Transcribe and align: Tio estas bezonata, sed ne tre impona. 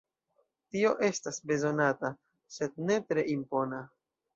Tio 0.75 0.93
estas 1.09 1.39
bezonata, 1.53 2.13
sed 2.59 2.85
ne 2.91 3.03
tre 3.09 3.31
impona. 3.41 3.89